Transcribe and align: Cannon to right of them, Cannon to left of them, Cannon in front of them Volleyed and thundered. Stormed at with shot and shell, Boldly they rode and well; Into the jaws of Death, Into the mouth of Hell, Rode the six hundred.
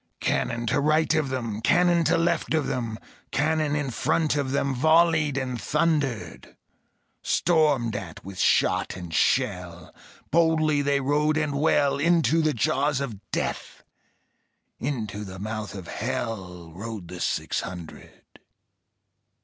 Cannon 0.19 0.65
to 0.65 0.79
right 0.79 1.13
of 1.13 1.29
them, 1.29 1.61
Cannon 1.61 2.03
to 2.05 2.17
left 2.17 2.55
of 2.55 2.65
them, 2.65 2.97
Cannon 3.29 3.75
in 3.75 3.91
front 3.91 4.35
of 4.35 4.49
them 4.49 4.73
Volleyed 4.73 5.37
and 5.37 5.61
thundered. 5.61 6.57
Stormed 7.21 7.95
at 7.95 8.25
with 8.25 8.39
shot 8.39 8.95
and 8.95 9.13
shell, 9.13 9.93
Boldly 10.31 10.81
they 10.81 10.99
rode 11.01 11.37
and 11.37 11.53
well; 11.53 11.99
Into 11.99 12.41
the 12.41 12.51
jaws 12.51 12.99
of 12.99 13.29
Death, 13.29 13.83
Into 14.79 15.23
the 15.23 15.37
mouth 15.37 15.75
of 15.75 15.87
Hell, 15.87 16.71
Rode 16.73 17.07
the 17.07 17.19
six 17.19 17.61
hundred. 17.61 18.39